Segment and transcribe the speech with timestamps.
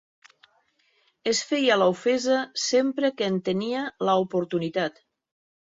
[1.33, 5.03] Es feia l'ofesa sempre que en tenia l'oportunitat.